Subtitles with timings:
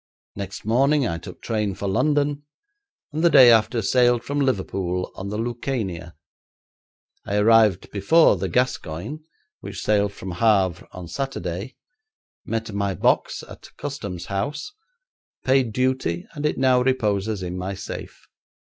[0.35, 2.41] Next morning I took train for London,
[3.13, 6.15] and the day after sailed from Liverpool on the Lucania.
[7.23, 9.17] I arrived before the Gascoigne,
[9.59, 11.75] which sailed from Havre on Saturday,
[12.45, 14.73] met my box at the Customs house,
[15.45, 18.25] paid duty, and it now reposes in my safe.